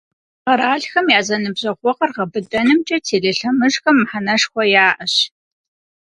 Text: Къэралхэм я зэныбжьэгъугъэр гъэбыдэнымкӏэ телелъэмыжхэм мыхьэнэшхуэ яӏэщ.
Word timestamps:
Къэралхэм 0.43 1.07
я 1.19 1.21
зэныбжьэгъугъэр 1.27 2.11
гъэбыдэнымкӏэ 2.15 2.97
телелъэмыжхэм 3.05 3.95
мыхьэнэшхуэ 4.01 4.63
яӏэщ. 4.85 5.13